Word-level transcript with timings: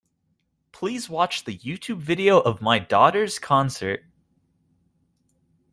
Please 0.71 1.09
watch 1.11 1.43
the 1.43 1.59
Youtube 1.59 1.99
video 1.99 2.39
of 2.39 2.59
my 2.59 2.79
daughter's 2.79 3.37
concert 3.37 4.03